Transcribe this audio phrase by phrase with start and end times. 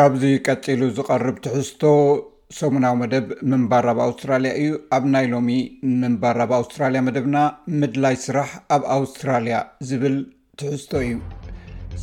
[0.00, 1.82] ካብዚ ቀፂሉ ዝቐርብ ትሕዝቶ
[2.58, 5.48] ሰሙናዊ መደብ ምንባር ኣብ ኣውስትራልያ እዩ ኣብ ናይ ሎሚ
[6.02, 7.36] ምንባር ኣብ ኣውስትራልያ መደብና
[7.80, 9.56] ምድላይ ስራሕ ኣብ ኣውስትራልያ
[9.88, 10.16] ዝብል
[10.60, 11.16] ትሕዝቶ እዩ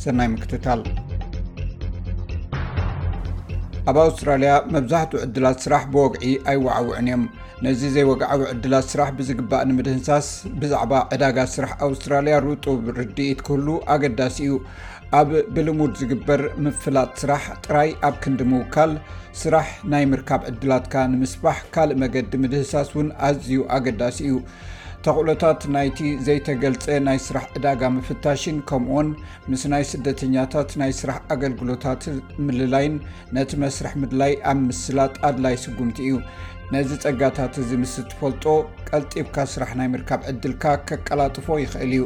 [0.02, 0.80] ሰናይ ምክትታል
[3.92, 7.24] ኣብ ኣውስትራልያ መብዛሕትኡ ዕድላት ስራሕ ብወግዒ ኣይወዓውዕን እዮም
[7.66, 10.26] ነዚ ዘይወግዓዊ ዕድላት ስራሕ ብዝግባእ ንምድህንሳስ
[10.62, 14.52] ብዛዕባ ዕዳጋ ስራሕ ኣውስትራልያ ርጡብ ርዲኢት ክህሉ ኣገዳሲ እዩ
[15.18, 18.92] ኣብ ብልሙድ ዝግበር ምፍላጥ ስራሕ ጥራይ ኣብ ክንዲ ምውካል
[19.40, 24.36] ስራሕ ናይ ምርካብ ዕድላትካ ንምስባሕ ካልእ መገዲ ምድህሳስ ውን ኣዝዩ ኣገዳሲ እዩ
[25.06, 29.08] ተቕሎታት ናይቲ ዘይተገልፀ ናይ ስራሕ ዕዳጋ ምፍታሽን ከምኡን
[29.50, 32.02] ምስ ናይ ስደተኛታት ናይ ስራሕ ኣገልግሎታት
[32.46, 32.96] ምልላይን
[33.38, 36.14] ነቲ መስርሕ ምድላይ ኣብ ምስላ ጣድላይ ስጉምቲ እዩ
[36.74, 38.44] ነዚ ፀጋታት ዝምስል ትፈልጦ
[38.90, 42.02] ቀልጢብካ ስራሕ ናይ ምርካብ ዕድልካ ከቀላጥፎ ይኽእል እዩ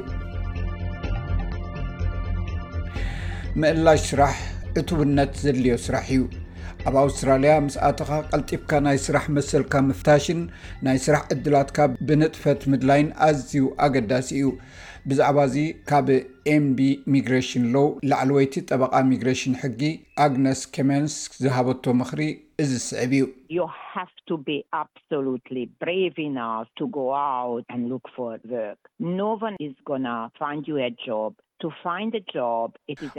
[3.63, 4.35] መእላሽ ስራሕ
[4.81, 6.23] እትውነት ዘድልዮ ስራሕ እዩ
[6.89, 10.41] ኣብ ኣውስትራልያ ምስኣትኻ ቀልጢብካ ናይ ስራሕ መሰልካ ምፍታሽን
[10.89, 11.79] ናይ ስራሕ ዕድላትካ
[12.11, 14.45] ብንጥፈት ምድላይን ኣዝዩ ኣገዳሲ እዩ
[15.11, 15.57] ብዛዕባ እዚ
[15.91, 16.07] ካብ
[16.55, 16.79] ኤንቢ
[17.17, 19.83] ሚግሬሽን ሎው ላዕለ ወይቲ ጠበቃ ሚግሬሽን ሕጊ
[20.29, 22.23] ኣግነስ ኬመንስ ዝሃበቶ ምኽሪ
[22.65, 23.13] እዚ ዝስዕብ
[23.51, 23.59] እዩ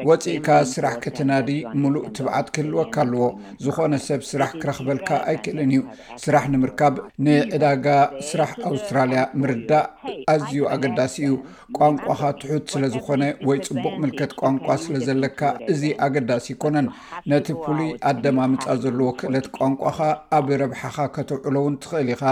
[0.09, 1.49] ወፂኢካ ስራሕ ከተናዲ
[1.81, 3.23] ሙሉእ ትብዓት ክህልወካ ኣለዎ
[3.65, 5.81] ዝኾነ ሰብ ስራሕ ክረክበልካ ኣይክእልን እዩ
[6.23, 6.95] ስራሕ ንምርካብ
[7.27, 7.85] ንዕዳጋ
[8.29, 9.85] ስራሕ ኣውስትራልያ ምርዳእ
[10.33, 11.35] ኣዝዩ ኣገዳሲ እዩ
[11.79, 15.39] ቋንቋካ ትሑት ስለ ዝኮነ ወይ ፅቡቅ ምልከት ቋንቋ ስለ ዘለካ
[15.73, 16.89] እዚ ኣገዳሲ ይኮነን
[17.33, 19.99] ነቲ ፍሉይ ኣደማምፃ ዘለዎ ክእለት ቋንቋካ
[20.39, 22.23] ኣብ ረብሓኻ ከተውዕሎ እውን ትኽእል ኢኻ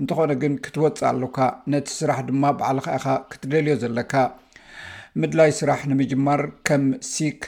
[0.00, 1.38] እንተኾነ ግን ክትወፅእ ኣለካ
[1.74, 4.12] ነቲ ስራሕ ድማ በዕልካ ኢካ ክትደልዮ ዘለካ
[5.22, 7.42] ምድላይ ስራሕ ንምጅማር ከም ሲክ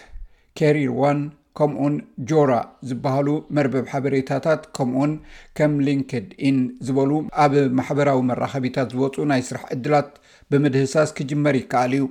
[0.59, 1.21] ከሪርዋን
[1.59, 1.95] ከምኡን
[2.31, 2.53] ጆራ
[2.89, 5.13] ዝበሃሉ መርበብ ሓበሬታታት ከምኡን
[5.59, 7.11] ከም ሊንከድ ኢን ዝበሉ
[7.47, 10.11] ኣብ ማሕበራዊ መራኸቢታት ዝወፁ ናይ ስራሕ ዕድላት
[10.53, 12.07] ብምድህሳስ ክጅመር ይከኣል እዩ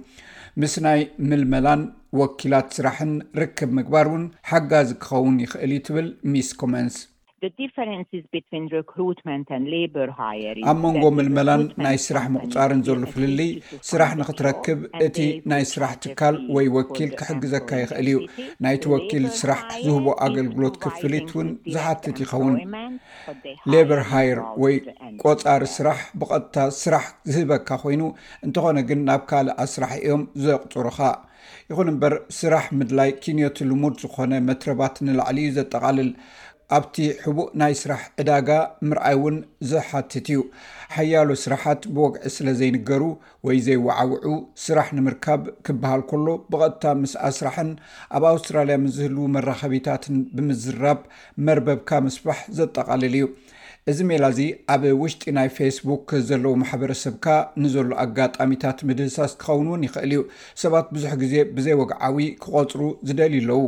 [0.62, 1.82] ምስ ናይ ምልመላን
[2.22, 3.14] ወኪላት ስራሕን
[3.44, 6.98] ርክብ ምግባር ውን ሓጋዚ ክኸውን ይኽእል ይ ትብል ሚስ ኮመንስ
[10.70, 13.40] ኣብ መንጎ መልመላን ናይ ስራሕ ምቁፃርን ዘሉ ፍልል
[13.90, 15.18] ስራሕ ንክትረክብ እቲ
[15.52, 18.20] ናይ ስራሕ ትካል ወይ ወኪል ክሕግዘካ ይኽእል እዩ
[18.66, 22.56] ናይቲ ወኪል ስራሕ ዝህቦ ኣገልግሎት ክፍሊት ውን ዝሓትት ይኸውን
[23.74, 24.76] ሌበር ሃይር ወይ
[25.26, 28.02] ቆፃሪ ስራሕ ብቐጥታ ስራሕ ዝህበካ ኮይኑ
[28.48, 31.00] እንተኾነ ግን ናብ ካልእ ኣስራሕ እዮም ዘቕፅሩካ
[31.70, 36.10] ይኹን እምበር ስራሕ ምድላይ ኪንዮት ልሙድ ዝኾነ መትረባት ንላዕሊዩ ዘጠቓልል
[36.76, 38.50] ኣብቲ ሕቡእ ናይ ስራሕ ዕዳጋ
[38.90, 39.36] ምርኣይ እውን
[39.70, 40.38] ዝሓትት እዩ
[40.94, 43.02] ሓያሉ ስራሓት ብወግዒ ስለ ዘይንገሩ
[43.48, 44.26] ወይ ዘይወዓውዑ
[44.64, 47.70] ስራሕ ንምርካብ ክበሃል ከሎ ብቐጥታ ምስኣስራሕን
[48.18, 51.02] ኣብ ኣውስትራልያ ምዝህል መራኸቢታትን ብምዝራብ
[51.48, 53.26] መርበብካ መስፋሕ ዘጠቓልል እዩ
[53.92, 54.38] እዚ ሜላእዚ
[54.74, 57.26] ኣብ ውሽጢ ናይ ፌስቡክ ዘለዉ ማሕበረሰብካ
[57.64, 60.22] ንዘሎ ኣጋጣሚታት ምድህሳስ ክኸውን ውን ይኽእል እዩ
[60.62, 63.62] ሰባት ብዙሕ ግዜ ብዘይወግዓዊ ክቆፅሩ ዝደልዩለዉ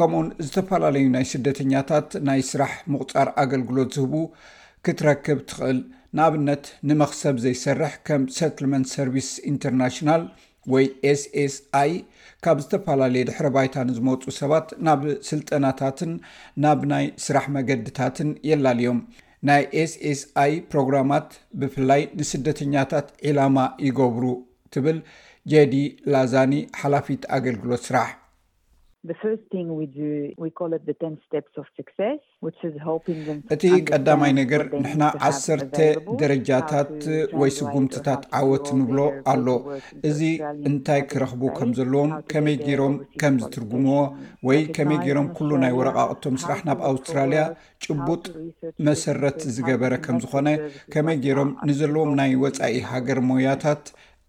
[0.00, 4.12] ከምኡ ውን ዝተፈላለዩ ናይ ስደተኛታት ናይ ስራሕ ምቁፃር ኣገልግሎት ዝህቡ
[4.86, 5.80] ክትረክብ ትኽእል
[6.18, 10.22] ንኣብነት ንመክሰብ ዘይሰርሕ ከም ሰትልመንት ሰርቪስ ኢንተርናሽናል
[10.74, 11.92] ወይ ኤስኤስኣይ
[12.44, 15.00] ካብ ዝተፈላለየ ድሕሪ ባይታ ንዝመፁ ሰባት ናብ
[15.32, 16.12] ስልጠናታትን
[16.66, 19.00] ናብ ናይ ስራሕ መገድታትን የላልዮም
[19.48, 21.28] ናይ ssi ፕሮግራማት
[21.60, 24.24] ብፍላይ ንስደተኛታት ዒላማ ይገብሩ
[24.74, 24.98] ትብል
[25.54, 25.74] jዲ
[26.12, 28.10] ላዛኒ ሓላፊት አገልግሎት ስራሕ
[33.54, 35.76] እቲ ቀዳማይ ነገር ንሕና ዓሰርተ
[36.20, 36.90] ደረጃታት
[37.40, 38.98] ወይ ስጉምትታት ዓወት ንብሎ
[39.32, 39.46] ኣሎ
[40.10, 40.20] እዚ
[40.70, 43.98] እንታይ ክረክቡ ከም ዘለዎም ከመይ ገይሮም ከም ዝትርጉምዎ
[44.50, 47.42] ወይ ከመይ ገይሮም ኩሉ ናይ ወረቃቅቶም ስራሕ ናብ ኣውስትራልያ
[47.86, 48.24] ጭቡጥ
[48.90, 50.48] መሰረት ዝገበረ ከም ዝኾነ
[50.94, 53.84] ከመይ ገይሮም ንዘለዎም ናይ ወፃኢ ሃገር ሞያታት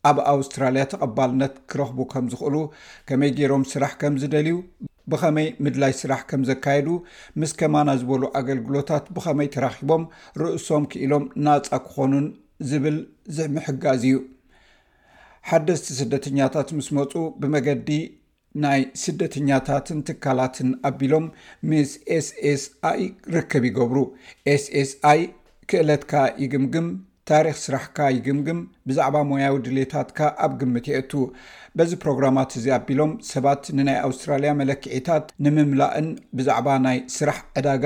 [0.09, 2.55] ኣብ ኣውስትራልያ ተቐባልነት ክረኽቡ ከም ዝኽእሉ
[3.09, 4.55] ከመይ ገይሮም ስራሕ ከም ዝደልዩ
[5.11, 6.87] ብኸመይ ምድላይ ስራሕ ከም ዘካየዱ
[7.41, 10.03] ምስ ከማና ዝበሉ ኣገልግሎታት ብኸመይ ተራኺቦም
[10.41, 12.25] ርእሶም ክኢሎም ናፃ ክኾኑን
[12.71, 12.97] ዝብል
[13.37, 14.17] ዝምሕጋዝ እዩ
[15.51, 17.13] ሓደስቲ ስደተኛታት ምስ መፁ
[17.43, 17.89] ብመገዲ
[18.63, 21.25] ናይ ስደተኛታትን ትካላትን ኣቢሎም
[21.69, 23.01] ምስ ኤስስኣይ
[23.35, 23.97] ርክብ ይገብሩ
[24.55, 25.21] ኤስስኣይ
[25.71, 26.13] ክእለትካ
[26.43, 26.87] ይግምግም
[27.29, 31.11] ታሪክ ስራሕካ ይግምግም ብዛዕባ ሞያዊ ድሌታትካ ኣብ ግምትየቱ
[31.77, 36.07] በዚ ፕሮግራማት እዚ ኣቢሎም ሰባት ንናይ ኣውስትራልያ መለክዒታት ንምምላእን
[36.39, 37.85] ብዛዕባ ናይ ስራሕ ዕዳጋ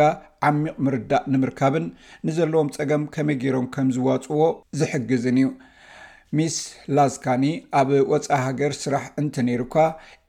[0.50, 1.86] ዓሚቕ ምርዳእ ንምርካብን
[2.30, 4.42] ንዘለዎም ፀገም ከመይ ገይሮም ከም ዝዋፅዎ
[4.80, 5.50] ዝሕግዝን እዩ
[6.40, 6.58] ሚስ
[6.96, 7.46] ላዝካኒ
[7.82, 9.76] ኣብ ወፃ ሃገር ስራሕ እንተ ነይሩካ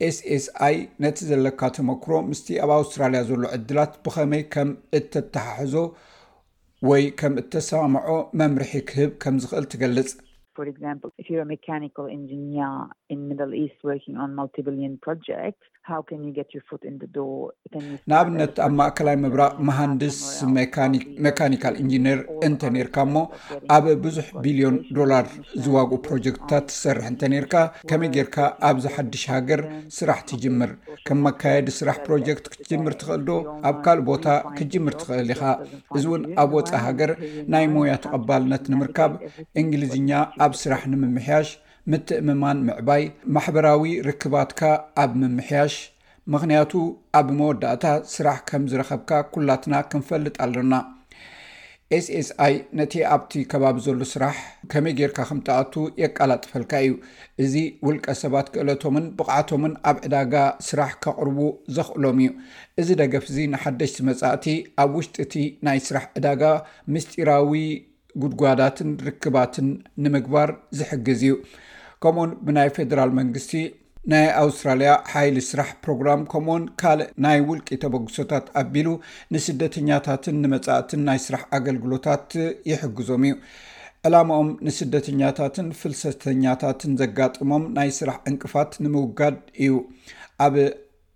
[0.08, 4.70] ኤስ ኤስኣይ ነቲ ዘለካ ተመክሮ ምስቲ ኣብ ኣውስትራልያ ዘሎ ዕድላት ብኸመይ ከም
[5.00, 5.74] እተተሓሕዞ
[6.86, 8.06] ወይ ከም እተሰምዖ
[8.40, 10.12] መምርሒ ክህብ ከም ዝኽእል ትገልጽ
[18.08, 20.18] ንኣብነት ኣብ ማእከላይ ምብራቅ መሃንድስ
[21.26, 22.18] ሜካኒካል እንጂነር
[22.48, 23.16] እንተ ነርካ እሞ
[23.76, 25.26] ኣብ ብዙሕ ቢልዮን ዶላር
[25.64, 27.54] ዝዋግኡ ፕሮጀክትታት ትሰርሕ እንተ ነርካ
[27.92, 28.36] ከመይ ገርካ
[28.70, 29.62] ኣብዚ ሓድሽ ሃገር
[29.98, 30.72] ስራሕ ትጅምር
[31.08, 33.38] ከም መካየዲ ስራሕ ፕሮጀክት ክትጅምር ትክእል ዶ
[33.70, 34.24] ኣብ ካልእ ቦታ
[34.56, 35.44] ክትጅምር ትኽእል ኢካ
[35.96, 37.12] እዚእውን ኣብ ወፃኢ ሃገር
[37.54, 39.12] ናይ ሞያ ተቀባልነት ንምርካብ
[39.62, 40.10] እንግሊዝኛ
[40.48, 41.48] ኣብ ስራሕ ንምምሕያሽ
[41.92, 43.02] ምትእምማን ምዕባይ
[43.34, 44.60] ማሕበራዊ ርክባትካ
[45.02, 45.74] ኣብ ምምሕያሽ
[46.32, 46.72] ምክንያቱ
[47.18, 50.74] ኣብ መወዳእታ ስራሕ ከም ዝረከብካ ኩላትና ክንፈልጥ ኣለና
[52.04, 54.34] ስsኣi ነቲ ኣብቲ ከባቢ ዘሉ ስራሕ
[54.72, 56.94] ከመይ ጌርካ ከምተኣቱ የቃላጥፈልካ እዩ
[57.44, 57.54] እዚ
[57.88, 60.34] ውልቀ ሰባት ክእለቶምን ብቕዓቶምን ኣብ ዕዳጋ
[60.68, 61.38] ስራሕ ካቕርቡ
[61.76, 62.32] ዘኽእሎም እዩ
[62.82, 64.46] እዚ ደገፍ እዚ ንሓደሽቲ መጻእቲ
[64.84, 66.42] ኣብ ውሽጢ ቲ ናይ ስራሕ ዕዳጋ
[66.96, 67.54] ምስጢራዊ
[68.22, 69.68] ጉድጓዳትን ርክባትን
[70.04, 71.34] ንምግባር ዝሕግዝ እዩ
[72.02, 73.52] ከምኡውን ብናይ ፌደራል መንግስቲ
[74.12, 78.88] ናይ ኣውስትራልያ ሓይሊ ስራሕ ፕሮግራም ከምኡውን ካልእ ናይ ውልቂ ተበግሶታት ኣቢሉ
[79.34, 82.28] ንስደተኛታትን ንመፃእትን ናይ ስራሕ ኣገልግሎታት
[82.70, 83.34] ይሕግዞም እዩ
[84.08, 89.72] ዕላምኦም ንስደተኛታትን ፍልሰተኛታትን ዘጋጥሞም ናይ ስራሕ እንቅፋት ንምውጋድ እዩ
[90.46, 90.54] ኣብ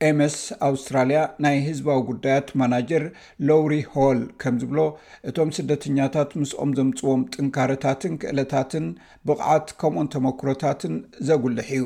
[0.09, 3.05] ኤምስ ኣውስትራልያ ናይ ህዝባዊ ጉዳያት ማናጀር
[3.49, 4.81] ሎውሪ ሆል ከም ዝብሎ
[5.31, 8.87] እቶም ስደተኛታት ምስኦም ዘምፅዎም ጥንካረታትን ክእለታትን
[9.29, 10.95] ብቕዓት ከምኦን ተመክሮታትን
[11.29, 11.85] ዘጕልሕ እዩ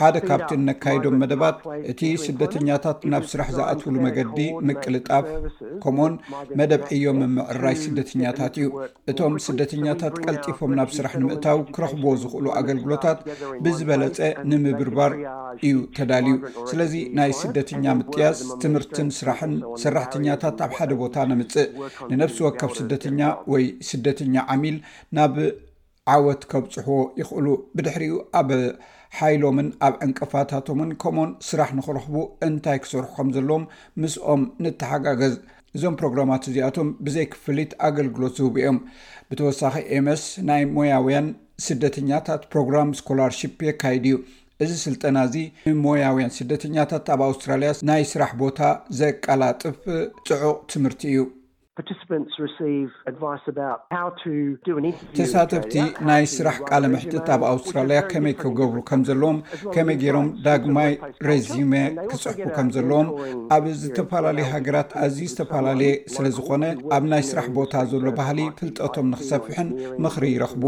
[0.00, 1.56] ሓደ ካብቲ እነካይዶም መደባት
[1.92, 5.26] እቲ ስደተኛታት ናብ ስራሕ ዝኣትብሉ መገዲ ምቅልጣፍ
[5.84, 6.12] ከምን
[6.60, 8.68] መደብ ዕዮም መምዕርራይ ስደተኛታት እዩ
[9.12, 13.18] እቶም ስደተኛታት ቀልጢፎም ናብ ስራሕ ንምእታው ክረኽብዎ ዝኽእሉ ኣገልግሎታት
[13.64, 14.20] ብዝበለፀ
[14.52, 15.12] ንምብርባር
[15.70, 16.36] እዩ ተዳልዩ
[16.72, 19.54] ስለዚ ናይ ስደተኛ ምጥያስ ትምህርትን ስራሕን
[19.86, 23.20] ሰራሕተኛታት ኣብ ሓደ ቦታ ነምፅእንነፍሲ ወካብ ስደተኛ
[23.54, 24.78] ወይ ስደተኛ ዓሚል
[25.16, 27.46] ናብ ብዓወት ከብፅሕዎ ይኽእሉ
[27.76, 28.48] ብድሕሪኡ ኣብ
[29.18, 32.14] ሓይሎምን ኣብ ዕንቀፋታቶምን ከምን ስራሕ ንኽረኽቡ
[32.48, 33.64] እንታይ ክሰርሑ ከም ዘለዎም
[34.02, 35.34] ምስኦም ንተሓጋገዝ
[35.76, 38.78] እዞም ፕሮግራማት እዚኣቶም ብዘይክፍልት ኣገልግሎት ዝህቡ ኦም
[39.30, 41.28] ብተወሳኺ ኤመስ ናይ ሞያውያን
[41.66, 44.16] ስደተኛታት ፕሮግራም ስኮላርሽፕ የካይድ እዩ
[44.64, 45.36] እዚ ስልጠና እዚ
[45.76, 48.60] ንሞያውያን ስደተኛታት ኣብ ኣውስትራልያ ናይ ስራሕ ቦታ
[49.00, 49.78] ዘቀላጥፍ
[50.30, 51.22] ፅዑቕ ትምህርቲ እዩ
[55.18, 55.74] ተሳተፍቲ
[56.08, 59.38] ናይ ስራሕ ቃል ምሕትት ኣብ ኣውስትራልያ ከመይ ክገብሩ ከም ዘለዎም
[59.74, 60.90] ከመይ ገይሮም ዳግማይ
[61.28, 61.72] ሬዚሜ
[62.10, 63.08] ክፅሕፉ ከም ዘለዎም
[63.56, 66.62] ኣብ ዝተፈላለዩ ሃገራት ኣዝዩ ዝተፈላለየ ስለዝኮነ
[66.96, 69.70] ኣብ ናይ ስራሕ ቦታ ዘሎ ባህሊ ፍልጠቶም ንክሰፍሕን
[70.06, 70.62] ምክሪ ይረክቡ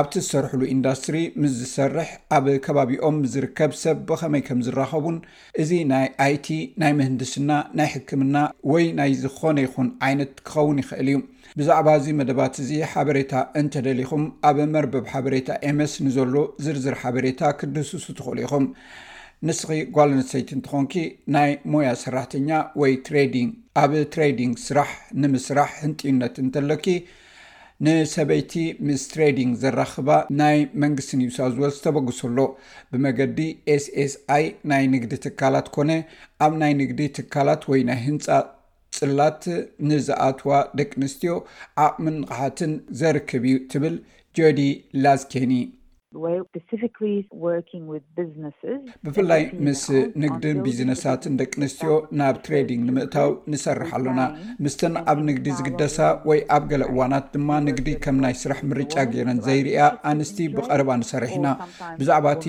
[0.00, 2.08] ኣብቲ ዝሰርሕሉ ኢንዳስትሪ ምስ ዝሰርሕ
[2.38, 5.18] ኣብ ከባቢኦም ዝርከብ ሰብ ብከመይ ከም ዝራኸቡን
[5.64, 6.48] እዚ ናይ ኣይቲ
[6.84, 7.50] ናይ ምህንድስና
[7.80, 8.36] ናይ ሕክምና
[8.74, 11.16] ወይ ናይ ዝኮነ ይኹን ዓይነ ክኸውን ይኽእል እዩ
[11.58, 16.34] ብዛዕባ እዚ መደባት እዚ ሓበሬታ እንተደሊኹም ኣብ መርበብ ሓበሬታ ኤመስ ንዘሎ
[16.64, 18.66] ዝርዝር ሓበሬታ ክድሱሱ ትኽእሉ ኢኹም
[19.48, 20.94] ንስኺ ጓል ነሰይቲ እንትኾንኪ
[21.34, 22.48] ናይ ሞያ ሰራሕተኛ
[22.80, 23.50] ወይ ትራዲን
[23.82, 24.92] ኣብ ትሬዲንግ ስራሕ
[25.22, 26.86] ንምስራሕ ህንጥዩነት እንተለኪ
[27.86, 28.52] ንሰበይቲ
[28.86, 30.08] ምስ ትራዲንግ ዘራኽባ
[30.40, 32.38] ናይ መንግስቲ ንውሳብ ዝበል ዝተበግሶኣሎ
[32.92, 33.40] ብመገዲ
[33.74, 35.90] ኤስኤስኣይ ናይ ንግዲ ትካላት ኮነ
[36.46, 38.26] ኣብ ናይ ንግዲ ትካላት ወይ ናይ ህንፃ
[39.00, 39.42] ጽላት
[39.88, 41.32] ንዝኣትዋ ደቂ ኣንስትዮ
[41.86, 43.96] ዓቕሚን ንቕሕትን ዘርክብ እዩ ትብል
[44.38, 44.60] ጆዲ
[45.02, 45.52] ላዝኬኒ
[49.06, 49.82] ብፍላይ ምስ
[50.22, 54.20] ንግድን ቢዝነሳትን ደቂ ኣንስትዮ ናብ ትሬዲንግ ንምእታው ንሰርሕ ኣለና
[54.64, 55.98] ምስተን ኣብ ንግዲ ዝግደሳ
[56.28, 61.34] ወይ ኣብ ገለ እዋናት ድማ ንግዲ ከም ናይ ስራሕ ምርጫ ገይረን ዘይርያ ኣንስቲ ብቀረባ ንሰርሕ
[61.38, 61.46] ኢና
[61.98, 62.46] ብዛዕባ እቲ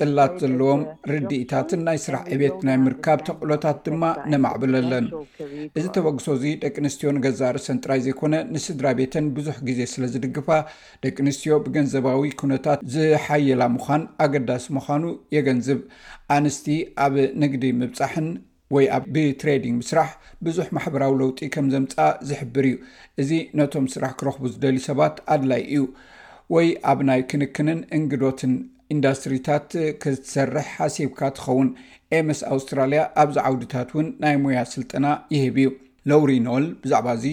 [0.00, 5.08] ፅላት ዘለዎም ርድኢታትን ናይ ስራሕ ዕቤየት ናይ ምርካብ ተቕሎታት ድማ ነማዕብለለን
[5.78, 10.50] እዚ ተበግሶ እዚ ደቂ ኣንስትዮ ንገዛርእሰንጥራይ ዘይኮነ ንስድራ ቤተን ብዙሕ ግዜ ስለዝድግፋ
[11.06, 12.22] ደቂ ኣንስትዮ ብገንዘባዊ
[12.54, 15.04] ነታ ዝሓየላ ምኳን ኣገዳሲ ምዃኑ
[15.36, 15.80] የገንዝብ
[16.36, 16.66] ኣንስቲ
[17.04, 18.28] ኣብ ንግዲ ምብፃሕን
[18.74, 20.10] ወይ ኣ ብትሬዲንግ ምስራሕ
[20.46, 21.94] ብዙሕ ማሕበራዊ ለውጢ ከም ዘምፃ
[22.28, 22.76] ዝሕብር እዩ
[23.22, 25.84] እዚ ነቶም ስራሕ ክረክቡ ዝደልዩ ሰባት ኣድላይ እዩ
[26.54, 28.54] ወይ ኣብ ናይ ክንክንን እንግዶትን
[28.94, 29.68] ኢንዳስትሪታት
[30.02, 31.68] ክትሰርሕ ሓሲብካ ትኸውን
[32.18, 35.68] ኤምስ ኣውስትራልያ ኣብዚ ዓውድታት እውን ናይ ሙያ ስልጠና ይህብ እዩ
[36.10, 37.26] ለውሪ ኖል ብዛዕባ እዚ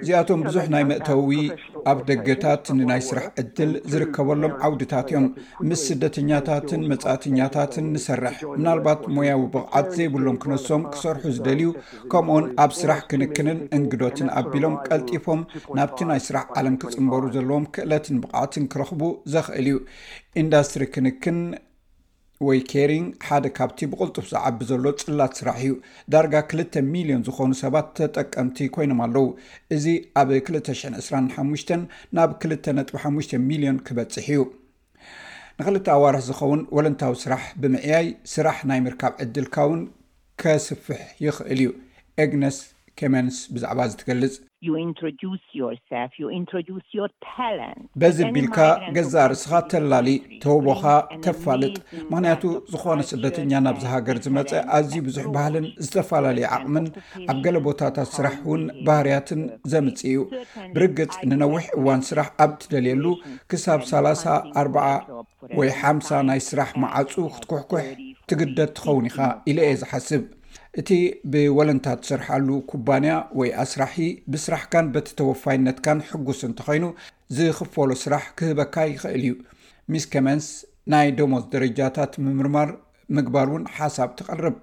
[0.00, 1.28] እዚኣቶም ብዙሕ ናይ መእተዊ
[1.90, 5.26] ኣብ ደገታት ንናይ ስራሕ ዕድል ዝርከበሎም ዓውድታት እዮም
[5.68, 11.68] ምስ ስደተኛታትን መፃእትኛታትን ንሰርሕ ምናልባት ሞያዊ ብቕዓት ዘይብሎም ክነሶም ክሰርሑ ዝደልዩ
[12.12, 15.42] ከምኡውን ኣብ ስራሕ ክንክንን እንግዶትን ኣቢሎም ቀልጢፎም
[15.78, 19.02] ናብቲ ናይ ስራሕ ዓለም ክፅንበሩ ዘለዎም ክእለትን ብቕዓትን ክረኽቡ
[19.34, 19.78] ዘኽእል እዩ
[20.44, 21.40] ኢንዳስትሪ ክንክን
[22.46, 25.72] ወይ ኬሪን ሓደ ካብቲ ብቅልጡፍ ዝዓቢ ዘሎ ፅላት ስራሕ እዩ
[26.12, 29.26] ዳርጋ ክልተ ሚሊዮን ዝኾኑ ሰባት ተጠቀምቲ ኮይኖም ኣለው
[29.76, 29.84] እዚ
[30.20, 31.74] ኣብ 225
[32.18, 34.40] ናብ 2.5 ሚሊዮን ክበፅሕ እዩ
[35.60, 39.82] ንኽልተ ኣዋርሒ ዝኸውን ወለንታዊ ስራሕ ብምዕያይ ስራሕ ናይ ምርካብ ዕድልካ ውን
[40.42, 41.70] ከስፍሕ ይኽእል እዩ
[42.24, 42.58] ኤግነስ
[43.00, 44.34] ኬመንስ ብዛዕባ ዝትገልፅ
[48.02, 48.58] በዚ ቢልካ
[48.96, 50.08] ገዛ ርእስኻ ተላሊ
[50.42, 50.82] ተወቦኻ
[51.24, 51.76] ተፋልጥ
[52.10, 56.86] ምክንያቱ ዝኾነ ስደተኛ ናብዚ ሃገር ዝመፀ ኣዝዩ ብዙሕ ባህልን ዝተፈላለየ ዓቕምን
[57.32, 59.40] ኣብ ገለ ቦታታት ስራሕ እውን ባህርያትን
[59.74, 60.18] ዘምፅ እዩ
[60.74, 63.06] ብርግፅ ንነዊሕ እዋን ስራሕ ኣብ እትደልየሉ
[63.52, 64.26] ክሳብ ሳላሳ
[64.64, 64.90] ኣርባዓ
[65.60, 67.88] ወይ ሓምሳ ናይ ስራሕ ማዓፁ ክትኩሕኩሕ
[68.32, 69.18] ትግደድ ትኸውን ኢኻ
[69.50, 70.24] ኢለ የ ዝሓስብ
[70.80, 70.90] እቲ
[71.30, 73.96] ብወለንታት ሰርሓሉ ኩባንያ ወይ ኣስራሒ
[74.32, 76.84] ብስራሕካን በቲ ተወፋይነትካን ሕጉስ እንተኮይኑ
[77.36, 79.32] ዝኽፈሎ ስራሕ ክህበካ ይኽእል እዩ
[79.94, 80.48] ሚስ ኬመንስ
[80.94, 82.70] ናይ ደሞስ ደረጃታት ምምርማር
[83.16, 84.56] ምግባር ውን ሓሳብ ትቀርብ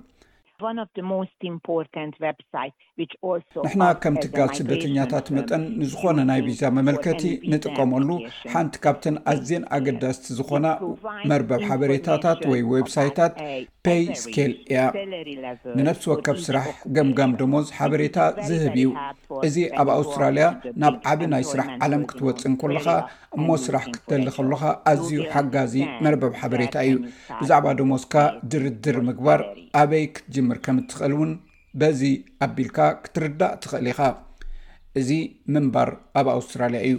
[3.65, 7.21] ንሕና ከም ትጋል ስደተኛታት መጠን ንዝኾነ ናይ ቪዛ መመልከቲ
[7.51, 8.09] ንጥቀመሉ
[8.53, 10.67] ሓንቲ ካብተን ኣዝየን ኣገዳስቲ ዝኾና
[11.31, 13.35] መርበብ ሓበሬታታት ወይ ወብሳይታት
[13.87, 14.79] ፔይስኬል እያ
[15.77, 16.65] ንነፍሲ ወከብ ስራሕ
[16.95, 18.17] ገምጋም ደሞዝ ሓበሬታ
[18.47, 18.87] ዝህብ እዩ
[19.47, 20.45] እዚ ኣብ ኣውስትራልያ
[20.83, 22.87] ናብ ዓብ ናይ ስራሕ ዓለም ክትወፅን ከለካ
[23.37, 24.63] እሞ ስራሕ ክትደሊ ከለካ
[24.93, 25.75] ኣዝዩ ሓጋዚ
[26.05, 26.95] መርበብ ሓበሬታ እዩ
[27.41, 28.15] ብዛዕባ ደሞዝካ
[28.53, 29.41] ድርድር ምግባር
[29.83, 31.31] ኣበይ ክትጅምር ከም እትኽእል ውን
[31.81, 32.01] በዚ
[32.47, 34.01] ኣቢልካ ክትርዳእ ትኽእል ኢኻ
[35.01, 35.09] እዚ
[35.55, 35.91] ምንባር
[36.21, 36.97] ኣብ ኣውስትራልያ እዩ